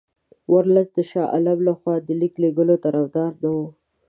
ورلسټ 0.53 0.87
د 0.97 0.99
شاه 1.09 1.27
عالم 1.33 1.59
له 1.67 1.73
خوا 1.79 1.95
د 2.07 2.09
لیک 2.19 2.33
لېږلو 2.41 2.75
طرفدار 2.85 3.31
نه 3.43 3.49
وو. 3.55 3.67